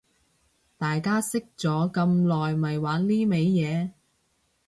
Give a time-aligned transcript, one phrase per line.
[0.79, 3.91] 大家識咗咁耐咪玩呢味嘢